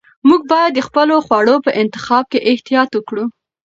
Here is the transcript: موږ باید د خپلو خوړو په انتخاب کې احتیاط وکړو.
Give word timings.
موږ 0.27 0.41
باید 0.51 0.71
د 0.75 0.79
خپلو 0.87 1.15
خوړو 1.25 1.55
په 1.65 1.71
انتخاب 1.81 2.23
کې 2.31 2.39
احتیاط 2.51 2.89
وکړو. 2.93 3.25